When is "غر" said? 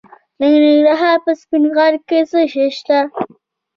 1.75-1.93